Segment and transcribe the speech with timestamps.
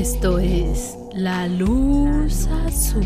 [0.00, 3.04] Esto es La Luz Azul.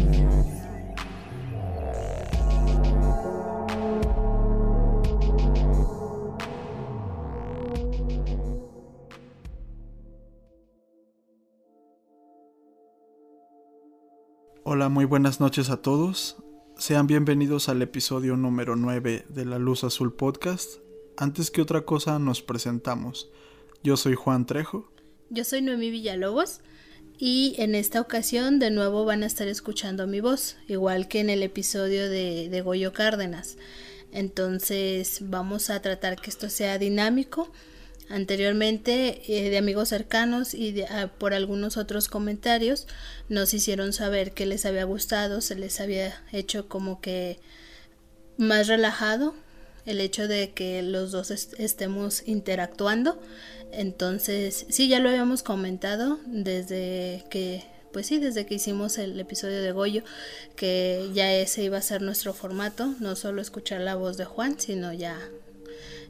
[14.62, 16.36] Hola, muy buenas noches a todos.
[16.76, 20.74] Sean bienvenidos al episodio número 9 de La Luz Azul Podcast.
[21.16, 23.32] Antes que otra cosa nos presentamos.
[23.82, 24.92] Yo soy Juan Trejo.
[25.28, 26.60] Yo soy Noemí Villalobos
[27.18, 31.30] y en esta ocasión de nuevo van a estar escuchando mi voz, igual que en
[31.30, 33.56] el episodio de, de Goyo Cárdenas.
[34.12, 37.50] Entonces vamos a tratar que esto sea dinámico.
[38.08, 42.86] Anteriormente eh, de amigos cercanos y de, ah, por algunos otros comentarios
[43.28, 47.40] nos hicieron saber que les había gustado, se les había hecho como que
[48.36, 49.34] más relajado
[49.86, 53.20] el hecho de que los dos estemos interactuando.
[53.72, 59.60] Entonces, sí, ya lo habíamos comentado desde que, pues sí, desde que hicimos el episodio
[59.60, 60.02] de Goyo,
[60.56, 64.58] que ya ese iba a ser nuestro formato, no solo escuchar la voz de Juan,
[64.58, 65.18] sino ya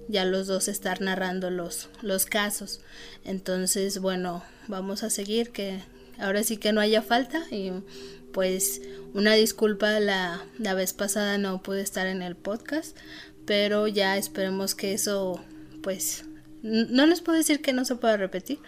[0.08, 2.80] ya los dos estar narrando los, los casos.
[3.24, 5.80] Entonces, bueno, vamos a seguir, que
[6.18, 7.72] ahora sí que no haya falta y
[8.32, 8.82] pues
[9.14, 12.96] una disculpa la, la vez pasada no pude estar en el podcast,
[13.46, 15.40] pero ya esperemos que eso
[15.82, 16.24] pues
[16.62, 18.58] no les puedo decir que no se pueda repetir,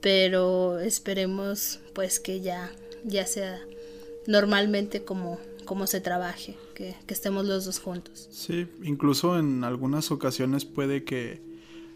[0.00, 2.70] pero esperemos pues que ya
[3.04, 3.60] ya sea
[4.26, 8.28] normalmente como como se trabaje, que, que estemos los dos juntos.
[8.30, 11.40] Sí, incluso en algunas ocasiones puede que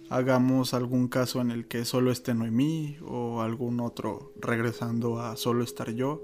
[0.08, 5.64] hagamos algún caso en el que solo esté Noemí o algún otro regresando a solo
[5.64, 6.22] estar yo.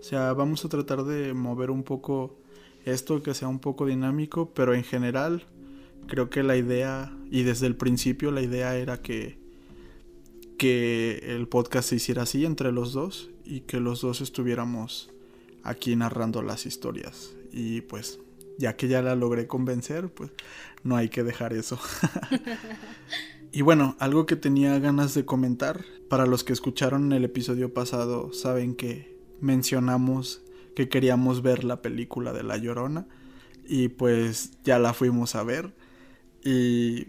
[0.00, 2.36] O sea, vamos a tratar de mover un poco
[2.84, 5.46] esto que sea un poco dinámico, pero en general
[6.06, 9.38] creo que la idea, y desde el principio la idea era que,
[10.58, 15.10] que el podcast se hiciera así entre los dos y que los dos estuviéramos
[15.62, 17.34] aquí narrando las historias.
[17.52, 18.20] Y pues,
[18.58, 20.30] ya que ya la logré convencer, pues
[20.82, 21.78] no hay que dejar eso.
[23.52, 28.32] y bueno, algo que tenía ganas de comentar, para los que escucharon el episodio pasado,
[28.32, 30.43] saben que mencionamos
[30.74, 33.06] que queríamos ver la película de La Llorona.
[33.66, 35.72] Y pues ya la fuimos a ver.
[36.44, 37.08] Y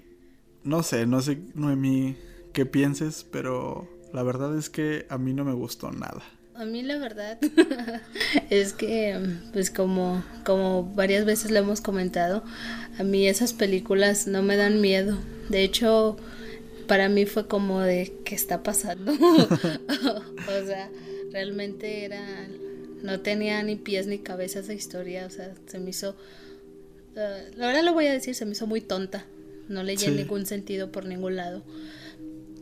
[0.64, 2.16] no sé, no sé, Noemí,
[2.54, 6.24] qué pienses, pero la verdad es que a mí no me gustó nada.
[6.56, 7.38] A mí la verdad
[8.50, 9.20] es que,
[9.52, 12.44] pues como, como varias veces lo hemos comentado,
[12.98, 15.18] a mí esas películas no me dan miedo.
[15.50, 16.16] De hecho,
[16.88, 19.12] para mí fue como de, ¿qué está pasando?
[19.12, 20.90] o sea,
[21.32, 22.48] realmente era,
[23.06, 26.16] no tenía ni pies ni cabeza esa historia, o sea, se me hizo
[27.16, 29.26] la verdad lo voy a decir, se me hizo muy tonta.
[29.68, 30.12] No le sí.
[30.12, 31.64] ningún sentido por ningún lado.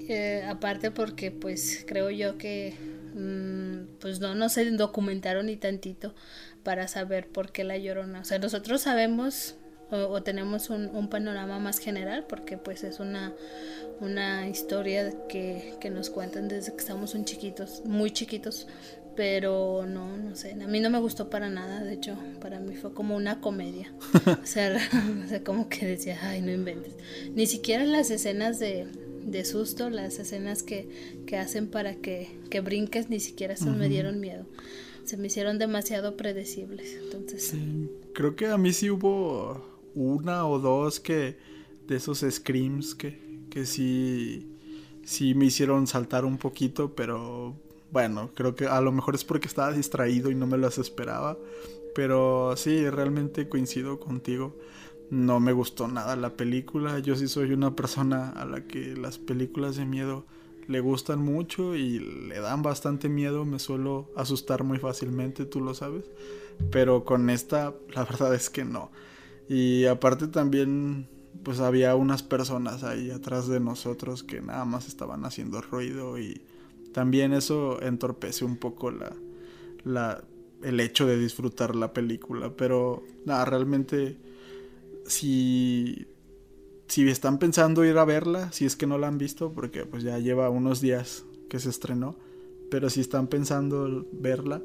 [0.08, 2.76] Eh, aparte porque pues creo yo que
[3.16, 6.14] mmm, pues no, no se documentaron ni tantito
[6.64, 8.22] para saber por qué la llorona.
[8.22, 9.56] O sea, nosotros sabemos
[9.92, 13.34] o, o tenemos un, un, panorama más general porque pues es una,
[14.00, 18.68] una historia que, que nos cuentan desde que estamos un chiquitos, muy chiquitos,
[19.16, 22.76] pero no, no sé, a mí no me gustó para nada, de hecho, para mí
[22.76, 23.94] fue como una comedia,
[24.44, 24.78] o sea,
[25.26, 26.94] o sea como que decía, ay, no inventes,
[27.34, 28.88] ni siquiera las escenas de,
[29.26, 30.88] de susto, las escenas que,
[31.26, 33.78] que hacen para que, que, brinques, ni siquiera se uh -huh.
[33.78, 34.46] me dieron miedo,
[35.06, 37.48] se me hicieron demasiado predecibles, entonces...
[37.48, 41.38] Sí, creo que a mí sí hubo una o dos que,
[41.88, 43.20] de esos screams que,
[43.50, 44.48] que sí,
[45.04, 47.56] sí me hicieron saltar un poquito, pero
[47.94, 51.38] bueno, creo que a lo mejor es porque estaba distraído y no me las esperaba.
[51.94, 54.58] Pero sí, realmente coincido contigo.
[55.12, 56.98] No me gustó nada la película.
[56.98, 60.26] Yo sí soy una persona a la que las películas de miedo
[60.68, 63.46] le gustan mucho y le dan bastante miedo.
[63.46, 66.06] Me suelo asustar muy fácilmente, tú lo sabes.
[66.72, 68.90] Pero con esta, la verdad es que no.
[69.48, 71.08] Y aparte también,
[71.44, 76.42] pues había unas personas ahí atrás de nosotros que nada más estaban haciendo ruido y
[76.94, 79.14] también eso entorpece un poco la,
[79.84, 80.24] la,
[80.64, 82.56] el hecho de disfrutar la película.
[82.56, 84.18] Pero nada, realmente
[85.06, 86.08] si,
[86.88, 90.04] si están pensando ir a verla, si es que no la han visto, porque pues
[90.04, 92.16] ya lleva unos días que se estrenó,
[92.70, 94.62] pero si están pensando verla,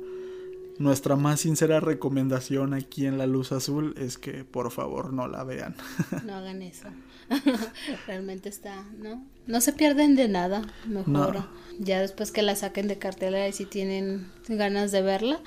[0.79, 5.45] nuestra más sincera recomendación aquí en La Luz Azul es que por favor no la
[5.45, 5.75] vean.
[6.25, 6.89] No hagan eso.
[8.07, 9.25] Realmente está, ¿no?
[9.47, 11.35] No se pierden de nada, mejor.
[11.35, 11.49] No.
[11.79, 15.41] Ya después que la saquen de cartelera y si tienen ganas de verla,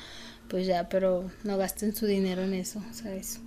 [0.47, 3.39] pues ya, pero no gasten su dinero en eso, ¿sabes?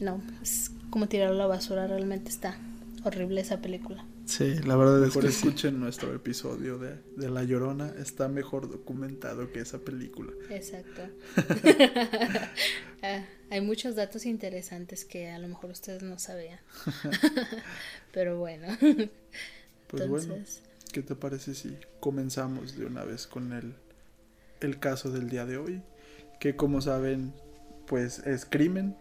[0.00, 2.58] No, es como tirarlo a la basura, realmente está
[3.06, 4.06] horrible esa película.
[4.24, 9.52] Sí, la verdad es que escuchen nuestro episodio de, de, La Llorona, está mejor documentado
[9.52, 10.32] que esa película.
[10.50, 11.02] Exacto.
[13.02, 16.58] Ah, hay muchos datos interesantes que a lo mejor ustedes no sabían.
[18.12, 18.66] Pero bueno.
[19.86, 20.34] Pues bueno,
[20.92, 23.74] ¿qué te parece si comenzamos de una vez con el,
[24.60, 25.82] el caso del día de hoy?
[26.40, 27.34] Que como saben,
[27.86, 28.96] pues es crimen.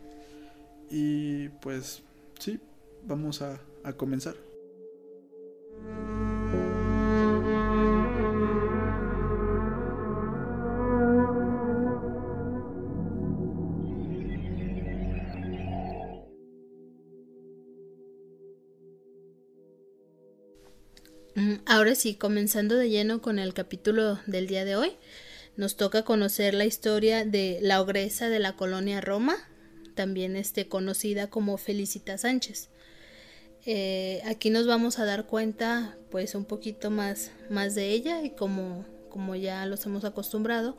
[0.89, 2.03] Y pues
[2.37, 2.59] sí,
[3.07, 4.35] vamos a, a comenzar.
[21.67, 24.93] Ahora sí, comenzando de lleno con el capítulo del día de hoy,
[25.57, 29.35] nos toca conocer la historia de la ogresa de la colonia Roma,
[29.93, 32.69] también este, conocida como Felicita Sánchez.
[33.65, 38.29] Eh, aquí nos vamos a dar cuenta pues un poquito más, más de ella y
[38.29, 40.77] como, como ya los hemos acostumbrado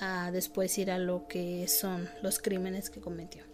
[0.00, 3.44] a después ir a lo que son los crímenes que cometió.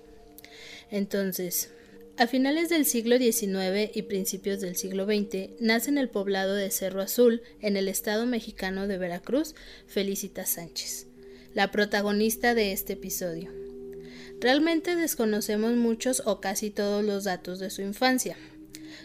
[0.91, 1.71] Entonces,
[2.17, 6.71] a finales del siglo XIX y principios del siglo XX nace en el poblado de
[6.71, 9.55] Cerro Azul, en el estado mexicano de Veracruz,
[9.87, 11.07] Felicita Sánchez,
[11.55, 13.51] la protagonista de este episodio.
[14.41, 18.37] Realmente desconocemos muchos o casi todos los datos de su infancia.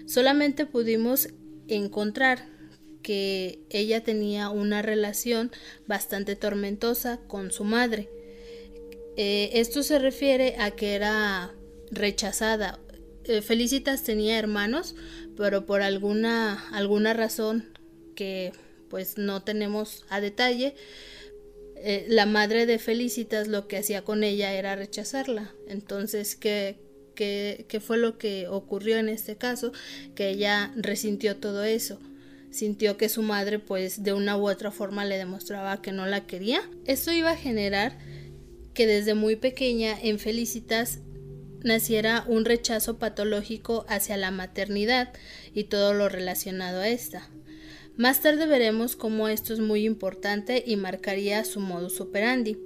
[0.06, 1.30] Solamente pudimos
[1.68, 2.48] encontrar
[3.02, 5.52] que ella tenía una relación
[5.88, 8.10] bastante tormentosa con su madre.
[9.16, 11.54] Eh, esto se refiere a que era
[11.92, 12.80] rechazada
[13.30, 14.96] eh, Felicitas tenía hermanos,
[15.38, 17.78] pero por alguna, alguna razón
[18.16, 18.54] que
[18.90, 20.74] pues no tenemos a detalle,
[21.76, 25.54] eh, la madre de Felicitas lo que hacía con ella era rechazarla.
[25.68, 26.80] Entonces, ¿qué,
[27.20, 29.74] ¿qué, qué fue lo que ocurrió en este caso?
[30.16, 32.00] Que ella resintió todo eso
[32.52, 36.26] sintió que su madre pues de una u otra forma le demostraba que no la
[36.26, 36.62] quería.
[36.86, 38.00] Esto iba a generar
[38.74, 41.00] que desde muy pequeña en Felicitas
[41.64, 45.14] naciera un rechazo patológico hacia la maternidad
[45.54, 47.30] y todo lo relacionado a esta.
[47.98, 52.58] Más tarde veremos cómo esto es muy importante y marcaría su modus operandi.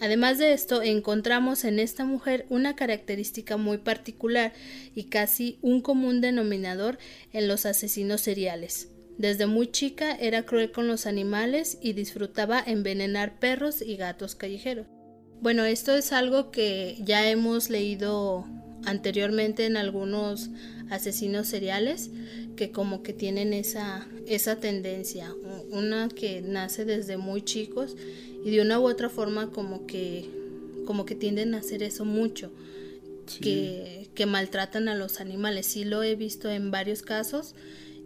[0.00, 4.54] Además de esto, encontramos en esta mujer una característica muy particular
[4.94, 6.98] y casi un común denominador
[7.32, 8.88] en los asesinos seriales.
[9.18, 14.86] Desde muy chica era cruel con los animales y disfrutaba envenenar perros y gatos callejeros.
[15.42, 18.46] Bueno, esto es algo que ya hemos leído
[18.86, 20.48] anteriormente en algunos
[20.88, 22.10] asesinos seriales
[22.56, 25.34] que como que tienen esa, esa tendencia,
[25.70, 27.96] una que nace desde muy chicos
[28.44, 30.28] y de una u otra forma como que,
[30.86, 32.50] como que tienden a hacer eso mucho,
[33.40, 35.66] que, que maltratan a los animales.
[35.66, 37.54] Sí lo he visto en varios casos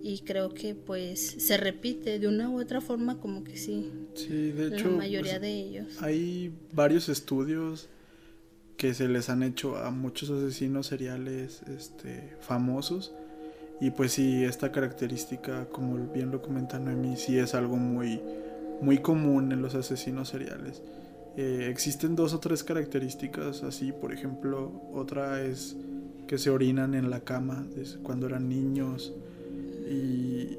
[0.03, 3.91] y creo que pues se repite de una u otra forma como que sí.
[4.15, 4.91] Sí, de hecho.
[4.91, 6.03] La mayoría pues, de ellos.
[6.03, 7.89] Hay varios estudios
[8.77, 13.13] que se les han hecho a muchos asesinos seriales este, famosos.
[13.81, 18.21] Y pues sí, esta característica, como bien lo comenta Noemi, sí es algo muy,
[18.81, 20.83] muy común en los asesinos seriales.
[21.37, 25.77] Eh, existen dos o tres características así, por ejemplo, otra es
[26.29, 27.67] que se orinan en la cama
[28.03, 29.13] cuando eran niños
[29.91, 30.59] y,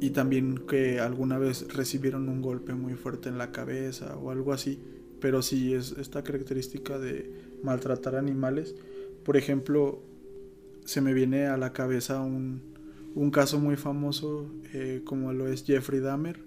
[0.00, 4.52] y también que alguna vez recibieron un golpe muy fuerte en la cabeza o algo
[4.52, 4.80] así.
[5.20, 7.30] Pero sí es esta característica de
[7.62, 8.74] maltratar animales.
[9.24, 10.02] Por ejemplo,
[10.84, 12.74] se me viene a la cabeza un,
[13.14, 16.40] un caso muy famoso eh, como lo es Jeffrey Dahmer.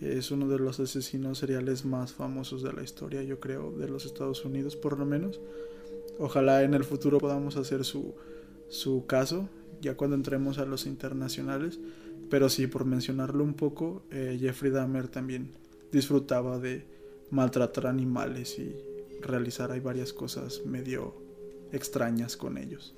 [0.00, 4.06] Es uno de los asesinos seriales más famosos de la historia, yo creo, de los
[4.06, 5.40] Estados Unidos por lo menos.
[6.18, 8.14] Ojalá en el futuro podamos hacer su,
[8.68, 9.48] su caso
[9.80, 11.78] ya cuando entremos a los internacionales.
[12.30, 15.52] Pero sí, por mencionarlo un poco, eh, Jeffrey Dahmer también
[15.90, 16.84] disfrutaba de
[17.30, 18.76] maltratar animales y
[19.22, 21.14] realizar hay varias cosas medio
[21.72, 22.94] extrañas con ellos.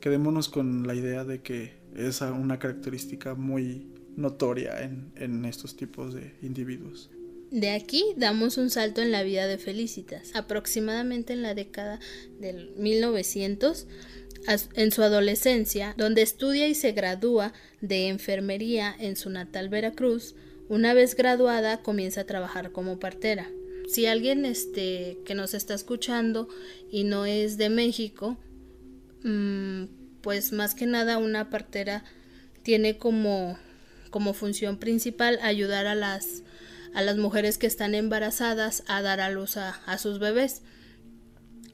[0.00, 6.14] Quedémonos con la idea de que es una característica muy notoria en, en estos tipos
[6.14, 7.10] de individuos.
[7.50, 10.30] De aquí damos un salto en la vida de Felicitas.
[10.34, 12.00] Aproximadamente en la década
[12.40, 13.86] del 1900
[14.74, 20.34] en su adolescencia, donde estudia y se gradúa de enfermería en su natal Veracruz,
[20.68, 23.50] una vez graduada comienza a trabajar como partera.
[23.88, 26.48] Si alguien este, que nos está escuchando
[26.90, 28.38] y no es de México,
[29.22, 29.84] mm,
[30.22, 32.04] pues más que nada una partera
[32.62, 33.58] tiene como,
[34.14, 36.44] como función principal ayudar a las,
[36.94, 40.62] a las mujeres que están embarazadas a dar a luz a, sus bebés.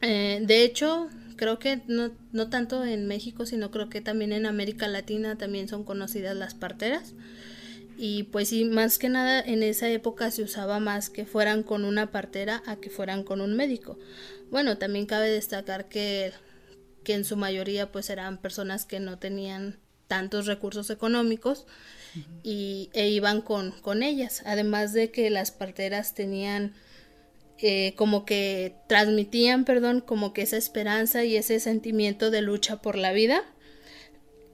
[0.00, 4.46] Eh, de hecho, creo que no, no tanto en México, sino creo que también en
[4.46, 7.12] América Latina también son conocidas las parteras.
[7.98, 11.84] Y pues sí, más que nada en esa época se usaba más que fueran con
[11.84, 13.98] una partera a que fueran con un médico.
[14.50, 16.32] Bueno, también cabe destacar que,
[17.04, 21.66] que en su mayoría pues eran personas que no tenían tantos recursos económicos
[22.42, 24.42] y, e iban con, con ellas.
[24.46, 26.74] Además de que las parteras tenían
[27.58, 32.96] eh, como que transmitían, perdón, como que esa esperanza y ese sentimiento de lucha por
[32.96, 33.44] la vida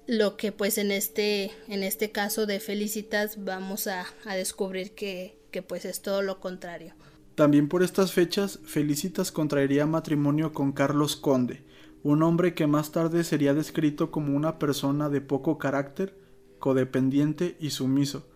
[0.06, 5.62] lo que pues en este, en este caso de Felicitas vamos a, descubrir que, que
[5.62, 6.94] pues es todo lo contrario.
[7.34, 11.64] También por estas fechas, Felicitas contraería matrimonio con Carlos Conde,
[12.02, 16.16] un hombre que más tarde sería descrito como una persona de poco carácter,
[16.58, 18.26] codependiente y sumiso.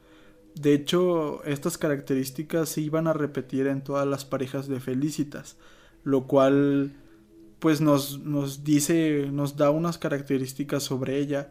[0.55, 5.57] De hecho, estas características se iban a repetir en todas las parejas de Felicitas,
[6.03, 6.93] lo cual
[7.61, 11.51] pues nos, nos dice, nos da unas características sobre ella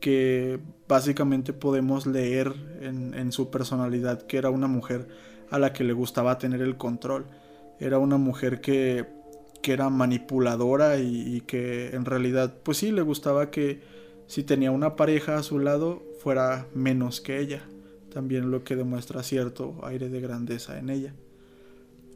[0.00, 2.52] que básicamente podemos leer
[2.82, 5.08] en, su personalidad, que era una mujer
[5.50, 7.24] a la que le gustaba tener el control.
[7.80, 9.06] Era una mujer que,
[9.62, 13.80] que era manipuladora y, y, que en realidad, pues sí, le gustaba que
[14.26, 17.62] si tenía una pareja a su lado, fuera menos que ella.
[18.12, 21.14] También lo que demuestra cierto aire de grandeza en ella.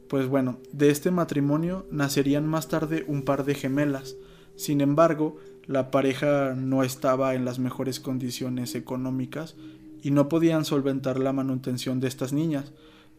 [0.07, 4.15] Pues bueno, de este matrimonio nacerían más tarde un par de gemelas.
[4.55, 5.37] Sin embargo,
[5.67, 9.55] la pareja no estaba en las mejores condiciones económicas
[10.01, 12.71] y no podían solventar la manutención de estas niñas,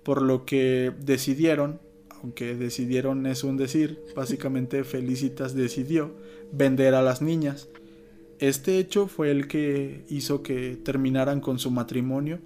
[0.03, 1.81] por lo que decidieron,
[2.23, 6.13] aunque decidieron es un decir, básicamente Felicitas decidió
[6.53, 7.69] vender a las niñas.
[8.41, 12.41] Este hecho fue el que hizo que terminaran con su matrimonio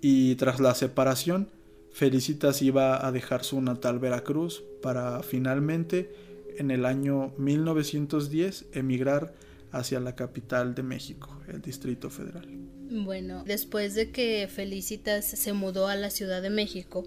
[0.00, 1.48] y tras la separación
[1.92, 6.12] Felicitas iba a dejar su natal Veracruz para finalmente
[6.56, 9.34] en el año 1910 emigrar
[9.72, 12.46] hacia la capital de México, el Distrito Federal.
[12.90, 17.04] Bueno, después de que Felicitas se mudó a la Ciudad de México,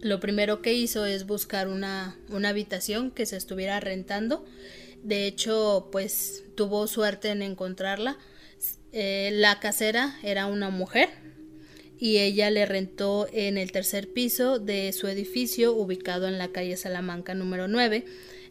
[0.00, 4.44] lo primero que hizo es buscar una, una habitación que se estuviera rentando.
[5.02, 8.18] De hecho, pues tuvo suerte en encontrarla.
[8.92, 11.08] Eh, la casera era una mujer,
[11.98, 16.76] y ella le rentó en el tercer piso de su edificio ubicado en la calle
[16.76, 18.04] Salamanca número 9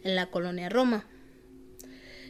[0.04, 1.06] en la colonia Roma.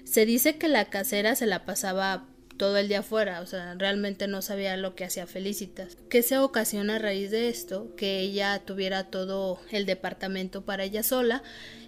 [0.04, 4.26] Se dice que la casera se la pasaba todo el día afuera, o sea, realmente
[4.26, 5.96] no sabía lo que hacía Felicitas.
[6.08, 7.94] ¿Qué se ocasiona a raíz de esto?
[7.96, 11.42] Que ella tuviera todo el departamento para ella sola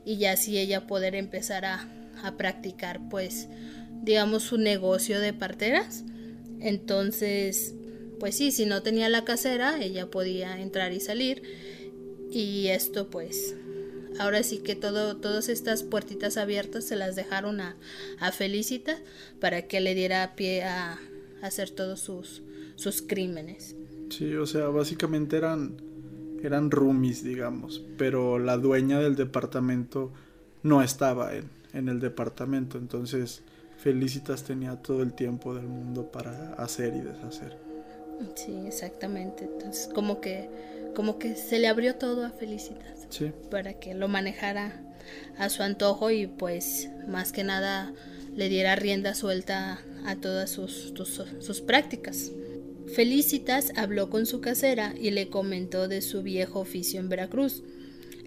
[0.04, 1.88] y ya así ella poder empezar a,
[2.24, 3.48] a practicar, pues,
[4.02, 6.04] digamos, su negocio de parteras.
[6.60, 7.74] Entonces,
[8.18, 11.42] pues sí, si no tenía la casera, ella podía entrar y salir.
[12.30, 13.56] Y esto pues
[14.18, 17.76] ahora sí que todo, todas estas puertitas abiertas se las dejaron a,
[18.18, 18.96] a Felicita
[19.40, 20.98] para que le diera pie a,
[21.42, 22.42] hacer todos sus,
[22.76, 23.74] sus crímenes.
[24.10, 25.80] Sí, o sea, básicamente eran,
[26.42, 30.12] eran roomies, digamos, pero la dueña del departamento
[30.62, 33.42] no estaba en, en el departamento, entonces
[33.78, 37.56] Felicitas tenía todo el tiempo del mundo para hacer y deshacer.
[38.34, 39.44] Sí, exactamente.
[39.44, 40.50] Entonces, como que,
[40.94, 43.08] como que se le abrió todo a Felicitas.
[43.50, 44.82] Para que lo manejara
[45.38, 47.92] a su antojo y pues más que nada
[48.36, 50.92] le diera rienda suelta a todas sus,
[51.40, 52.32] sus prácticas.
[52.94, 57.62] Felicitas habló con su casera y le comentó de su viejo oficio en Veracruz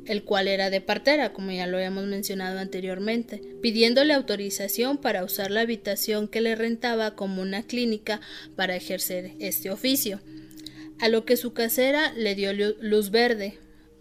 [0.05, 5.51] el cual era de partera, como ya lo habíamos mencionado anteriormente, pidiéndole autorización para usar
[5.51, 8.21] la habitación que le rentaba como una clínica
[8.55, 10.19] para ejercer este oficio.
[10.99, 13.57] A lo que su casera le dio luz verde.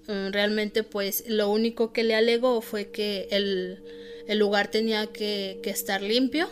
[0.08, 6.02] Mm, realmente, pues, lo único que le alegó fue que el, lugar tenía que, estar
[6.02, 6.48] limpio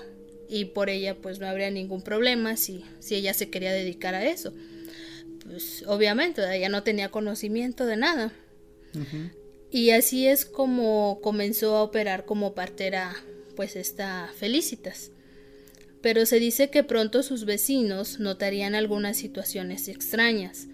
[0.49, 4.25] y por ella, pues, no habría ningún problema si, si ella se quería dedicar a
[4.25, 4.53] eso.
[5.45, 8.33] Pues, obviamente, ella no tenía conocimiento de nada.
[9.71, 13.15] Y así es como comenzó a operar como partera
[13.55, 15.11] pues esta Felicitas.
[16.03, 20.67] Pero se dice que pronto sus vecinos notarían algunas situaciones extrañas,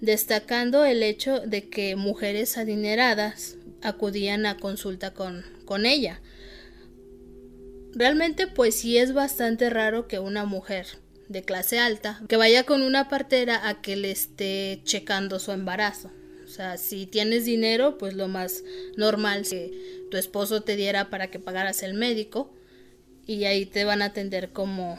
[0.00, 6.20] destacando el hecho de que mujeres adineradas acudían a consulta con, con ella.
[7.92, 10.86] Realmente pues sí es bastante raro que una mujer
[11.28, 16.10] de clase alta que vaya con una partera a que le esté checando su embarazo.
[16.50, 18.64] O sea, si tienes dinero, pues lo más
[18.96, 22.52] normal es que tu esposo te diera para que pagaras el médico
[23.24, 24.98] y ahí te van a atender como,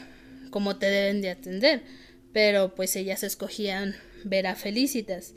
[0.50, 1.84] como te deben de atender.
[2.32, 5.34] Pero pues ellas escogían ver a Felicitas.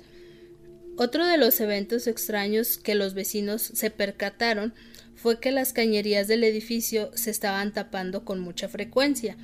[0.96, 4.72] Otro de los eventos extraños que los vecinos se percataron
[5.16, 9.36] fue que las cañerías del edificio se estaban tapando con mucha frecuencia,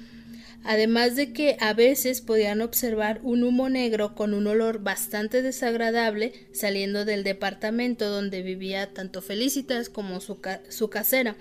[0.65, 6.33] además de que a veces podían observar un humo negro con un olor bastante desagradable
[6.53, 10.39] saliendo del departamento donde vivía tanto Felicitas como su,
[10.69, 11.37] su casera.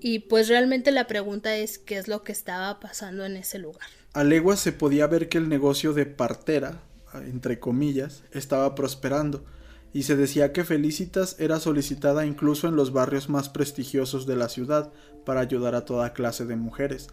[0.00, 3.88] Y pues realmente la pregunta es qué es lo que estaba pasando en ese lugar.
[4.12, 6.82] A leguas se podía ver que el negocio de partera,
[7.14, 9.44] entre comillas, estaba prosperando,
[9.92, 14.50] y se decía que Felicitas era solicitada incluso en los barrios más prestigiosos de la
[14.50, 14.92] ciudad
[15.24, 17.08] para ayudar a toda clase de mujeres.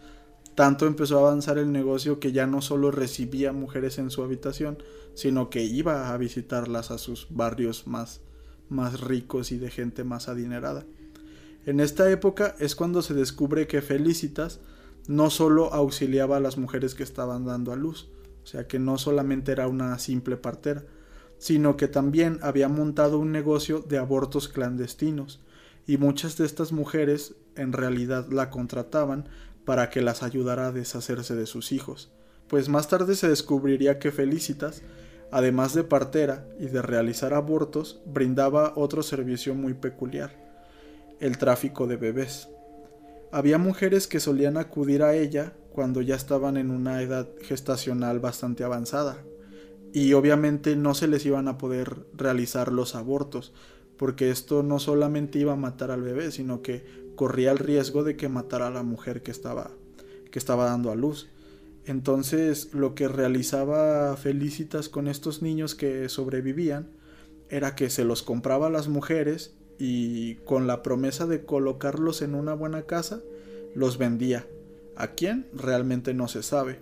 [0.56, 4.78] Tanto empezó a avanzar el negocio que ya no solo recibía mujeres en su habitación,
[5.16, 8.22] sino que iba a visitarlas a sus barrios más,
[8.70, 10.86] más ricos y de gente más adinerada.
[11.66, 14.60] En esta época es cuando se descubre que Felicitas
[15.08, 18.10] no solo auxiliaba a las mujeres que estaban dando a luz,
[18.44, 20.84] o sea que no solamente era una simple partera,
[21.38, 25.42] sino que también había montado un negocio de abortos clandestinos,
[25.86, 29.28] y muchas de estas mujeres en realidad la contrataban
[29.66, 32.12] para que las ayudara a deshacerse de sus hijos,
[32.48, 34.84] pues más tarde se descubriría que Felicitas,
[35.32, 40.44] además de partera y de realizar abortos, brindaba otro servicio muy peculiar
[41.20, 42.50] el tráfico de bebés.
[43.32, 48.64] Había mujeres que solían acudir a ella cuando ya estaban en una edad gestacional bastante
[48.64, 49.18] avanzada,
[49.94, 53.54] y obviamente no se les iban a poder realizar los abortos,
[53.98, 58.16] porque esto no solamente iba a matar al bebé, sino que corría el riesgo de
[58.16, 59.72] que matara a la mujer que estaba,
[60.32, 61.30] que estaba dando a luz.
[61.86, 66.90] Entonces lo que realizaba Felicitas con estos niños que sobrevivían
[67.50, 72.36] era que se los compraba a las mujeres y con la promesa de colocarlos en
[72.36, 73.22] una buena casa,
[73.76, 74.48] los vendía.
[74.96, 75.48] ¿A quién?
[75.54, 76.80] Realmente no se sabe.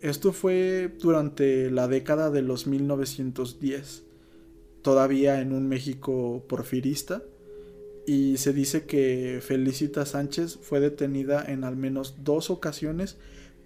[0.00, 4.04] Esto fue durante la década de los 1910,
[4.82, 7.22] todavía en un México porfirista,
[8.06, 13.16] y se dice que Felicita Sánchez fue detenida en al menos dos ocasiones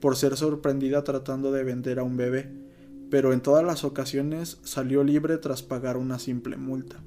[0.01, 2.51] por ser sorprendida tratando de vender a un bebé,
[3.11, 7.03] pero en todas las ocasiones salió libre tras pagar una simple multa.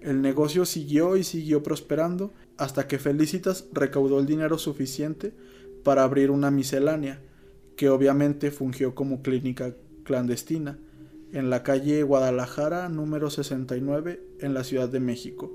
[0.00, 5.34] El negocio siguió y siguió prosperando hasta que Felicitas recaudó el dinero suficiente
[5.84, 7.20] para abrir una miscelánea,
[7.76, 10.78] que obviamente fungió como clínica clandestina,
[11.32, 15.54] en la calle Guadalajara número 69 en la Ciudad de México.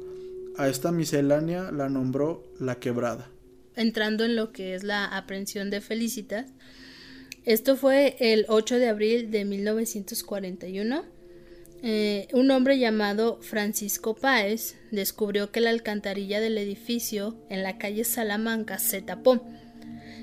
[0.58, 3.30] A esta miscelánea la nombró La Quebrada.
[3.76, 6.46] Entrando en lo que es la aprehensión de Felicitas,
[7.44, 11.16] esto fue el 8 de abril de 1941
[11.88, 18.04] eh, un hombre llamado Francisco Páez descubrió que la alcantarilla del edificio en la calle
[18.06, 19.46] Salamanca se tapó.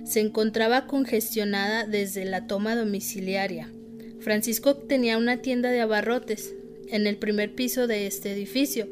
[0.04, 3.72] Se encontraba congestionada desde la toma domiciliaria.
[4.18, 6.52] Francisco tenía una tienda de abarrotes
[6.92, 8.86] en el primer piso de este edificio,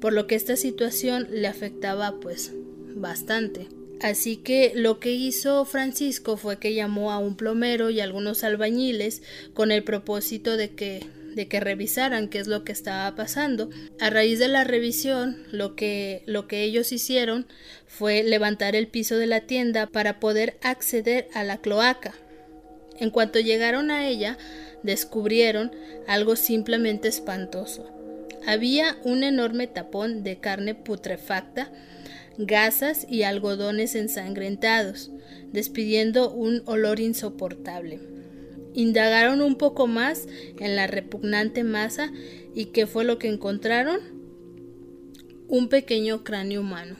[0.00, 2.52] por lo que esta situación le afectaba pues
[2.94, 3.68] bastante.
[4.00, 9.22] Así que lo que hizo Francisco fue que llamó a un plomero y algunos albañiles
[9.54, 13.70] con el propósito de que de que revisaran qué es lo que estaba pasando.
[14.00, 17.46] A raíz de la revisión, lo que, lo que ellos hicieron
[17.86, 22.14] fue levantar el piso de la tienda para poder acceder a la cloaca.
[22.98, 24.36] En cuanto llegaron a ella,
[24.82, 25.72] descubrieron
[26.06, 27.86] algo simplemente espantoso.
[28.46, 31.70] Había un enorme tapón de carne putrefacta,
[32.38, 35.10] gasas y algodones ensangrentados,
[35.52, 38.00] despidiendo un olor insoportable.
[38.74, 40.26] Indagaron un poco más
[40.58, 42.10] en la repugnante masa
[42.54, 44.00] y ¿qué fue lo que encontraron?
[45.48, 46.96] Un pequeño cráneo humano.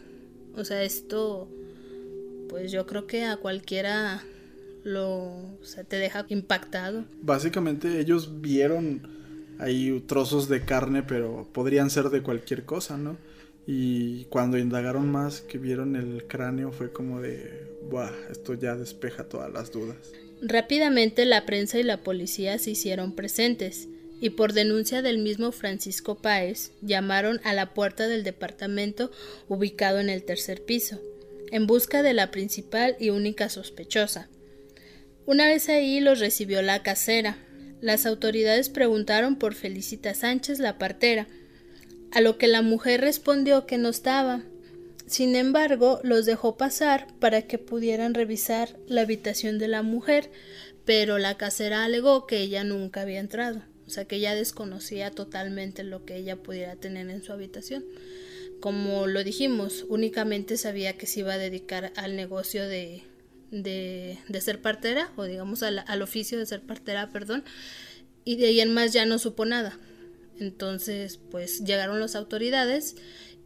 [0.55, 1.49] O sea, esto,
[2.49, 4.23] pues yo creo que a cualquiera
[4.85, 5.33] lo,
[5.89, 7.05] te deja impactado.
[7.23, 9.03] Básicamente ellos vieron
[9.59, 13.17] ahí trozos de carne, pero podrían ser de cualquier cosa, ¿no?
[13.67, 19.25] Y cuando indagaron más, que vieron el cráneo, fue como de, Buah, esto ya despeja
[19.25, 19.97] todas las dudas.
[20.41, 23.89] Rápidamente la prensa y la policía se hicieron presentes
[24.21, 29.11] y por denuncia del mismo Francisco Páez llamaron a la puerta del departamento
[29.49, 31.01] ubicado en el tercer piso,
[31.51, 34.29] en busca de la principal y única sospechosa.
[35.27, 37.37] Una vez ahí los recibió la casera.
[37.81, 41.27] Las autoridades preguntaron por Felicita Sánchez la partera,
[42.13, 44.43] a lo que la mujer respondió que no estaba,
[45.13, 50.31] sin embargo, los dejó pasar para que pudieran revisar la habitación de la mujer,
[50.87, 55.85] pero la casera alegó que ella nunca había entrado, o sea que ella desconocía totalmente
[55.85, 57.85] lo que ella pudiera tener en su habitación.
[58.61, 63.03] Como lo dijimos, únicamente sabía que se iba a dedicar al negocio de,
[63.53, 67.45] de, ser partera, o digamos al, al oficio de ser partera, perdón,
[68.25, 69.79] y de ahí en más ya no supo nada.
[70.41, 72.97] Entonces, pues llegaron las autoridades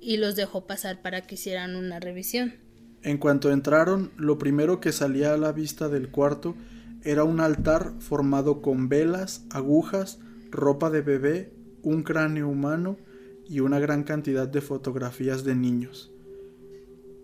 [0.01, 2.55] y los dejó pasar para que hicieran una revisión.
[3.03, 6.57] En cuanto entraron, lo primero que salía a la vista del cuarto
[7.03, 10.19] era un altar formado con velas, agujas,
[10.51, 12.97] ropa de bebé, un cráneo humano
[13.49, 16.11] y una gran cantidad de fotografías de niños.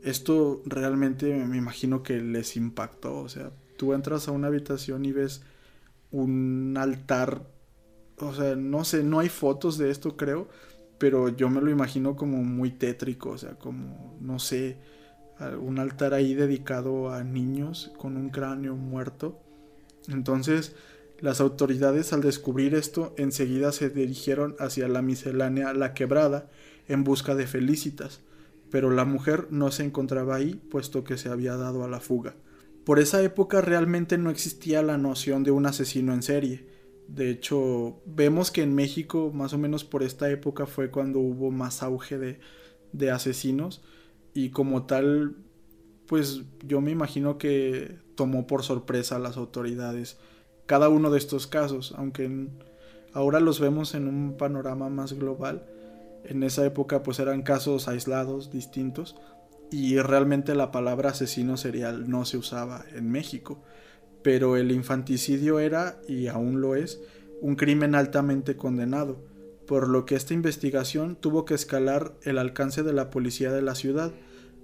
[0.03, 5.13] Esto realmente me imagino que les impactó, o sea, tú entras a una habitación y
[5.13, 5.43] ves
[6.11, 7.47] un altar,
[8.19, 10.49] o sea, no sé, no hay fotos de esto creo,
[10.99, 14.77] pero yo me lo imagino como muy tétrico, o sea, como, no sé,
[15.61, 19.41] un altar ahí dedicado a niños con un cráneo muerto.
[20.09, 20.75] Entonces,
[21.21, 26.49] las autoridades al descubrir esto enseguida se dirigieron hacia la miscelánea La Quebrada
[26.89, 28.21] en busca de Felicitas,
[28.73, 32.35] pero la mujer no se encontraba ahí puesto que se había dado a la fuga.
[32.85, 36.67] Por esa época realmente no existía la noción de un asesino en serie.
[37.07, 41.51] De hecho, vemos que en México, más o menos por esta época, fue cuando hubo
[41.51, 42.41] más auge de,
[42.93, 43.83] de asesinos.
[44.33, 45.37] Y como tal,
[46.07, 50.19] pues yo me imagino que tomó por sorpresa a las autoridades
[50.65, 52.49] cada uno de estos casos, aunque
[53.13, 55.67] ahora los vemos en un panorama más global.
[56.25, 59.17] En esa época pues eran casos aislados, distintos,
[59.71, 63.63] y realmente la palabra asesino serial no se usaba en México,
[64.23, 67.01] pero el infanticidio era, y aún lo es,
[67.41, 69.25] un crimen altamente condenado,
[69.67, 73.75] por lo que esta investigación tuvo que escalar el alcance de la policía de la
[73.75, 74.13] ciudad,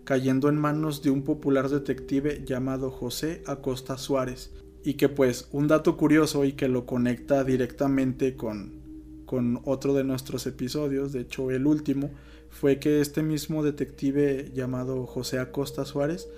[0.04, 4.52] cayendo en manos de un popular detective llamado José Acosta Suárez,
[4.84, 8.87] y que pues un dato curioso y que lo conecta directamente con,
[9.28, 12.10] con otro de nuestros episodios, de hecho el último,
[12.48, 16.30] fue que este mismo detective llamado José Acosta Suárez,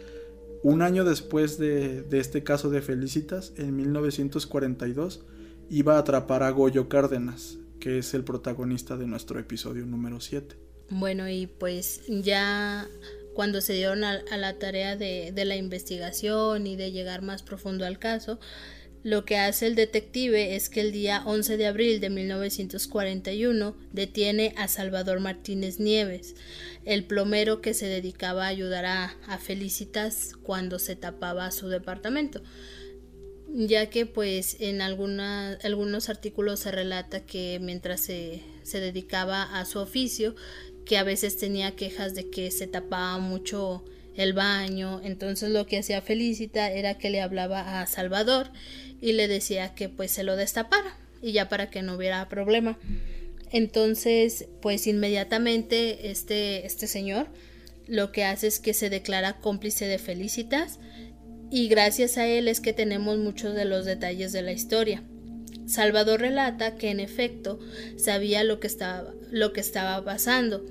[0.64, 5.22] un año después de, este caso de Felicitas, en 1942,
[5.70, 10.56] iba a atrapar a Goyo Cárdenas, que es el protagonista de nuestro episodio número 7.
[10.90, 12.88] Bueno, y pues ya
[13.34, 17.86] cuando se dieron a, la tarea de, de, la investigación y de llegar más profundo
[17.86, 18.40] al caso,
[19.02, 24.54] lo que hace el detective es que el día 11 de abril de 1941 detiene
[24.58, 26.34] a Salvador Martínez Nieves,
[26.84, 32.42] el plomero que se dedicaba a ayudar a, Felicitas cuando se tapaba su departamento
[33.52, 39.80] ya que pues en algunos artículos se relata que mientras se, se, dedicaba a su
[39.80, 40.36] oficio,
[40.84, 43.82] que a veces tenía quejas de que se tapaba mucho
[44.16, 48.50] el baño, entonces lo que hacía Felicita era que le hablaba a Salvador
[49.00, 52.78] y le decía que pues se lo destapara y ya para que no hubiera problema.
[53.52, 57.28] Entonces, pues inmediatamente este, este señor
[57.86, 60.78] lo que hace es que se declara cómplice de Felicitas
[61.50, 65.02] y gracias a él es que tenemos muchos de los detalles de la historia.
[65.66, 67.58] Salvador relata que en efecto
[67.96, 70.64] sabía lo que estaba, lo que estaba pasando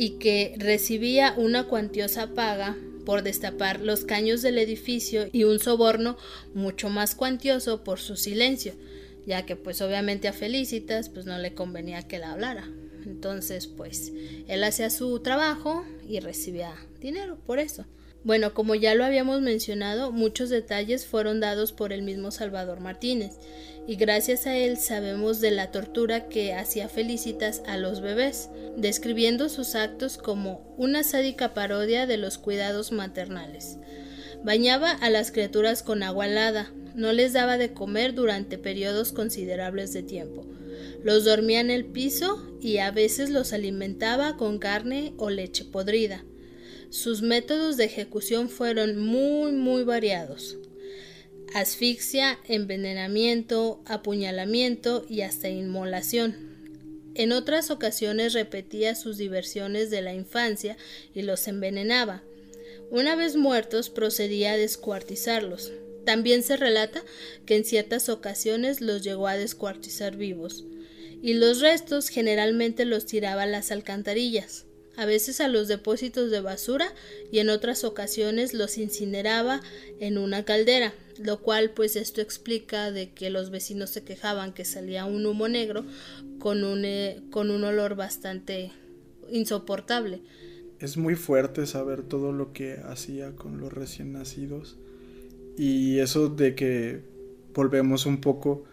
[0.00, 6.16] y que recibía una cuantiosa paga por destapar los caños del edificio y un soborno
[6.54, 8.72] mucho más cuantioso por su silencio,
[9.26, 12.66] ya que pues obviamente a Felicitas pues no le convenía que la hablara.
[13.04, 14.10] Entonces pues
[14.48, 17.84] él hacía su trabajo y recibía dinero por eso.
[18.24, 23.32] Bueno, como ya lo habíamos mencionado, muchos detalles fueron dados por el mismo Salvador Martínez,
[23.90, 29.48] y gracias a él sabemos de la tortura que hacía Felicitas a los bebés, describiendo
[29.48, 33.78] sus actos como una sádica parodia de los cuidados maternales.
[34.44, 39.92] Bañaba a las criaturas con agua helada, no les daba de comer durante periodos considerables
[39.92, 40.46] de tiempo.
[41.02, 46.24] Los dormía en el piso y a veces los alimentaba con carne o leche podrida.
[46.90, 50.58] Sus métodos de ejecución fueron muy muy variados
[51.54, 56.50] asfixia, envenenamiento, apuñalamiento y hasta inmolación.
[57.14, 60.76] En otras ocasiones repetía sus diversiones de la infancia
[61.14, 62.22] y los envenenaba.
[62.90, 65.72] Una vez muertos procedía a descuartizarlos.
[66.04, 67.02] También se relata
[67.46, 70.64] que en ciertas ocasiones los llegó a descuartizar vivos,
[71.22, 74.64] y los restos generalmente los tiraba a las alcantarillas
[75.00, 76.92] a veces a los depósitos de basura
[77.32, 79.62] y en otras ocasiones los incineraba
[79.98, 84.64] en una caldera, lo cual pues esto explica de que los vecinos se quejaban que
[84.64, 85.84] salía un humo negro
[86.38, 88.72] con un, eh, con un olor bastante
[89.30, 90.22] insoportable.
[90.78, 94.78] Es muy fuerte saber todo lo que hacía con los recién nacidos
[95.56, 97.02] y eso de que
[97.54, 98.64] volvemos un poco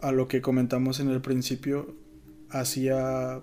[0.00, 1.94] a lo que comentamos en el principio,
[2.48, 3.42] hacía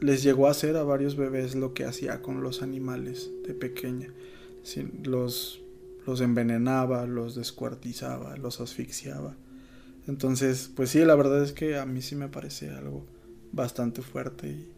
[0.00, 4.08] les llegó a hacer a varios bebés lo que hacía con los animales de pequeña.
[5.04, 5.59] Los,
[6.06, 9.36] los envenenaba, los descuartizaba, los asfixiaba.
[10.06, 13.06] Entonces, pues sí, la verdad es que a mí sí me parece algo
[13.52, 14.68] bastante fuerte y